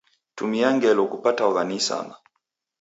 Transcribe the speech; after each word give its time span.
Tumia 0.37 0.69
ngelo 0.75 1.03
kupatwagha 1.11 1.61
ni 1.65 1.75
isama. 1.79 2.15